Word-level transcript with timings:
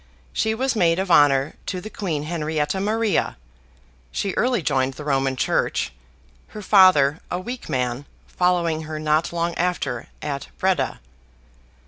She 0.33 0.55
was 0.55 0.75
maid 0.75 0.97
of 0.97 1.11
honor 1.11 1.53
to 1.67 1.79
the 1.79 1.91
Queen 1.91 2.23
Henrietta 2.23 2.79
Maria; 2.81 3.37
she 4.11 4.33
early 4.33 4.63
joined 4.63 4.95
the 4.95 5.03
Roman 5.03 5.35
Church; 5.35 5.93
her 6.47 6.63
father, 6.63 7.19
a 7.29 7.39
weak 7.39 7.69
man, 7.69 8.05
following 8.25 8.85
her 8.85 8.97
not 8.97 9.31
long 9.31 9.53
after 9.57 10.07
at 10.23 10.47
Breda. 10.57 10.99